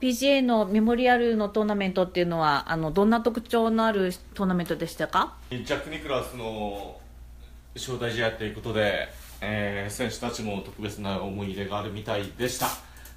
[0.00, 5.34] PGA のメモリアルのトーナメントっていうのはあのどんな特徴のあるトーナメントでしたか？
[5.50, 6.98] ジャック・ニクラウスの
[7.74, 9.08] 招待試合ということで、
[9.42, 12.68] えー選手たちも特別な思い入れがあるみたいでした。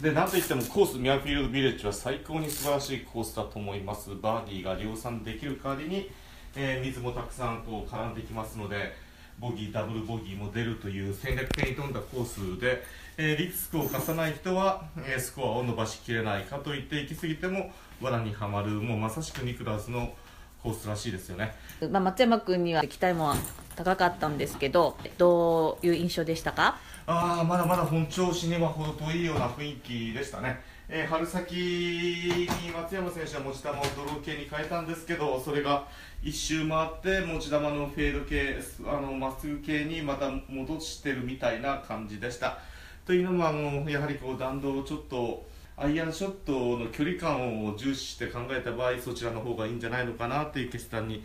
[0.00, 4.10] でなんといってもコースミアフィールドビレッジは最高に素晴らしいコースだと思います。
[4.14, 6.08] バーディーが量産できる代わりに、
[6.54, 8.94] えー水もたくさんこう絡んできますので
[9.40, 12.82] ボギーダブルボギーも出るという戦略的に富んだコースで、
[13.16, 20.12] えーリスクを課さない人は、えースコアを伸ばしきれないかといって行き過ぎても罠にはまるもうまさしくニクラウスの
[20.62, 21.54] コースらしいですよね。
[21.90, 23.34] まあ、松山君には期待も
[23.76, 26.78] 高かったんですけどどういう印象でしたか？
[27.06, 35.86] あーまだまだ本調子には程遠いような雰囲気でしたね、えー春先に松山選手は持ち球をドロー系に変えたんですけどそれが
[36.22, 42.58] 一周回って持ち球のフェード系あのまっすぐ系にまた戻してるみたいな感じでした。
[43.06, 45.46] というのもあのやはりこう弾道をちょっと
[45.80, 51.24] アイアンショットの距離感を重視して考えた場合そちらの方がいいんじゃないのかなという決断に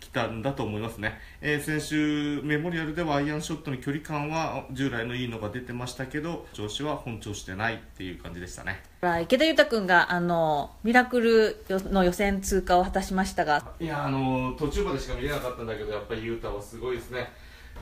[0.00, 8.80] 来たんだと思いますね、えー先週メモリアルではアイアンショットの距離感は従来のいいのが出てましたけど調子は本調してないっていう感じでしたね。
[9.22, 13.72] 池田裕太君があのミラクルの予選通過を果たしましたが。
[13.80, 17.28] いやあの途中までしか見れなかったんだけどやっぱり雄太はすごいですね。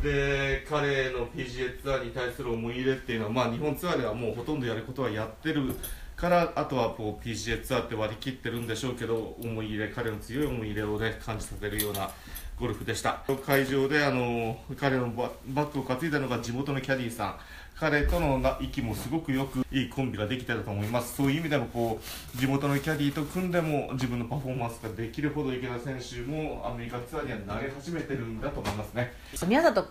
[0.02, 5.74] で彼の PGA ツアーに対する思い入れっていうのは、まあ、日本ツアーではもうほとんどやることはやってる
[6.16, 12.10] からあとはこう PGA ツアーって割り切ってるんでしょうけど思い入れ彼の強い思い入れを、ね、感じさせるような
[12.58, 13.22] ゴルフでした。
[13.44, 15.30] 会場であの彼のバ
[15.66, 17.36] ッグを担いだのが地元のキャディーさん。
[17.78, 21.16] 彼との息もすごくよくいいコンビができてたと思います。
[21.16, 22.00] そういう意味でもこ
[22.34, 29.12] う地元のキャディーと組んでも自分のパフォーマンスができるほど池田選手もアメリカツアーには慣れ始めてるんだと思いますね。
[29.46, 29.86] 宮里、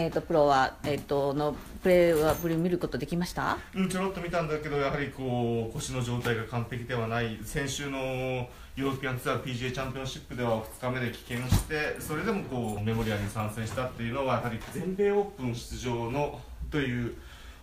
[0.00, 3.58] えー、とプロは、えー、とのプレーはぶり見ることできました？
[3.74, 17.14] うん、ちょろっと見たんだけど、やはりこう腰の状態が完璧ではない、先週のヨーロピアンツアー PGA チャンピオンシップでは2日目で棄権して、それでもこうメモリアに参戦したっていうのは、やはり全米オープン出場のという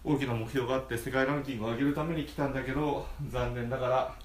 [0.03, 4.15] 大きな目標があって、世界ランキングを上げるために来たんだけど、残念ながら。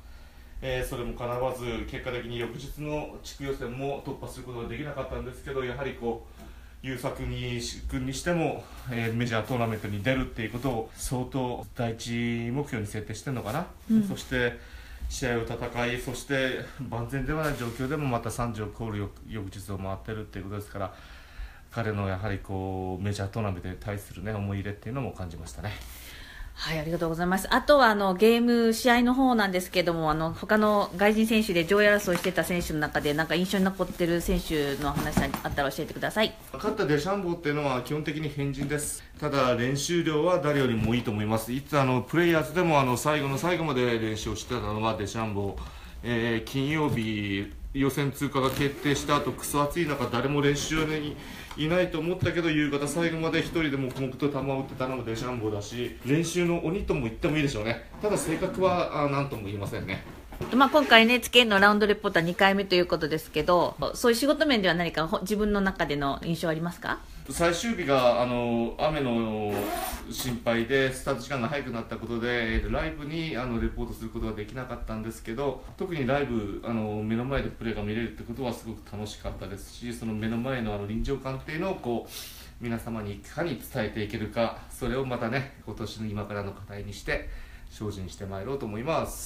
[0.65, 6.52] えーそれもかなわず結果的に翌日の地区予選も突破することができなかったんですけどやはりこう
[6.83, 14.59] 優作に君にしても、えーメジャートーナメントに出るっていうことを相当第一目標に設定してるのかな、うんそして
[15.09, 20.95] 試合を戦いそして万全ではない状況でもまた30を超える翌翌日を回ってるっていうことですから
[21.71, 25.73] 彼のやはりこうメジャートーナメントに対する、ね、思い入れっていうのも感じましたね。
[26.55, 27.49] はい、ありがとうございます。
[27.53, 36.33] あとはあのゲーム試合の方なんですけども、あの他の外人選手で上位争いしてた選手の中でなんか印象に残ってる選手の話あったら教えてください。
[36.53, 45.57] 勝ったデシャンボーっていうのは基本的に変人ですただ練習量は誰よりもいいと思いますいつあのプレイヤーズでもあの最後の最後まで練習をしてたのはデシャンボー、
[46.05, 51.17] えー金曜日予選通過が決定した後クソ暑い中誰も練習に
[51.57, 57.89] いないと思ったけど夕方最後まで1人で黙々と球を打ってたのもデシャンボーだし練習の鬼とも言ってもいいでしょうね。
[58.03, 60.05] ただ性格はあ何とも言いませんね。
[60.51, 66.99] まあ、今回 NHK のラウンドレポーター2回目ということですけど、そういう仕事面では何か自分の中での印象ありますか？
[67.31, 69.55] 最終日があの雨の
[70.11, 82.11] 心配でスタート時間が早くなったことでライブにあのレポートすることができなかったんですけど特にライブあの目の前でプレーが見れるってことはすごく楽しかったですしその目の前のあの臨場感っていうのをこう
[82.61, 87.29] 皆様にいかに伝えていけるかそれをまたね今年の今からの課題にして
[87.71, 89.21] 精進してまいろうと思います。